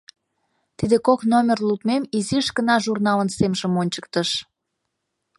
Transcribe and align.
Тиде 0.77 0.97
кок 1.07 1.21
номер 1.31 1.57
лудмем 1.67 2.03
изиш 2.17 2.47
гына 2.57 2.75
журналын 2.85 3.29
семжым 3.37 3.73
ончыктыш. 3.81 4.29